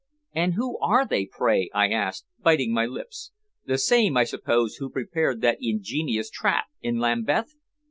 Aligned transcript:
"And 0.33 0.55
who 0.55 0.79
are 0.79 1.05
they, 1.05 1.27
pray?" 1.27 1.69
I 1.75 1.89
asked, 1.91 2.25
biting 2.41 2.73
my 2.73 2.87
lips. 2.87 3.31
"The 3.67 3.77
same, 3.77 4.17
I 4.17 4.23
suppose, 4.23 4.77
who 4.77 4.89
prepared 4.89 5.41
that 5.41 5.59
ingenious 5.61 6.31
trap 6.31 6.65
in 6.81 6.97
Lambeth?" 6.97 7.53